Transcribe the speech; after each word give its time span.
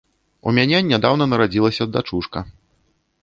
У 0.51 0.53
мяне 0.57 0.79
нядаўна 0.91 1.27
нарадзілася 1.33 1.87
дачушка. 1.97 2.39